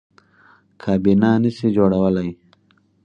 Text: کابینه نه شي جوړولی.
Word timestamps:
کابینه 0.83 1.31
نه 1.43 1.49
شي 1.55 1.67
جوړولی. 1.77 2.29